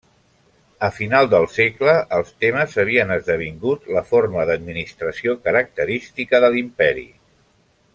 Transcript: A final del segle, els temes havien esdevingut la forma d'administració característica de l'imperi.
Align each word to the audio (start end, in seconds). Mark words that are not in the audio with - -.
A 0.85 0.87
final 0.95 1.27
del 1.33 1.45
segle, 1.57 1.93
els 2.17 2.31
temes 2.45 2.73
havien 2.85 3.13
esdevingut 3.17 3.87
la 3.99 4.03
forma 4.11 4.49
d'administració 4.53 5.39
característica 5.49 6.45
de 6.47 6.55
l'imperi. 6.57 7.09